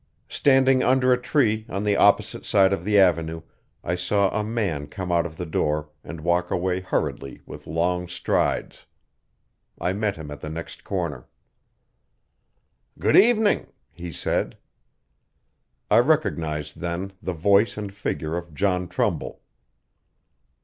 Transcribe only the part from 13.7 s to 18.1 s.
he said. I recognised then the voice and